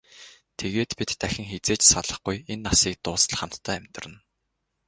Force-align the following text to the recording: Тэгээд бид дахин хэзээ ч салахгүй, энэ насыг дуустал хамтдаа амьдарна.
Тэгээд 0.59 0.91
бид 0.99 1.11
дахин 1.21 1.45
хэзээ 1.51 1.77
ч 1.79 1.81
салахгүй, 1.91 2.37
энэ 2.51 2.63
насыг 2.65 2.95
дуустал 3.03 3.37
хамтдаа 3.39 3.75
амьдарна. 3.79 4.19